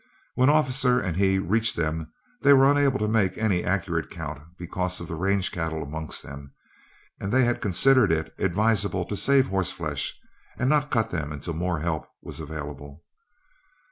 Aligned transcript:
When 0.33 0.49
Officer 0.49 0.99
and 0.99 1.15
he 1.15 1.37
reached 1.37 1.75
them, 1.75 2.11
they 2.41 2.53
were 2.53 2.67
unable 2.71 2.97
to 2.97 3.07
make 3.07 3.37
any 3.37 3.63
accurate 3.63 4.09
count, 4.09 4.41
because 4.57 4.99
of 4.99 5.07
the 5.07 5.13
range 5.13 5.51
cattle 5.51 5.83
amongst 5.83 6.23
them, 6.23 6.53
and 7.19 7.31
they 7.31 7.43
had 7.45 7.61
considered 7.61 8.11
it 8.11 8.33
advisable 8.39 9.05
to 9.05 9.15
save 9.15 9.49
horseflesh, 9.49 10.11
and 10.57 10.71
not 10.71 10.89
cut 10.89 11.11
them 11.11 11.31
until 11.31 11.53
more 11.53 11.81
help 11.81 12.07
was 12.19 12.39
available. 12.39 13.03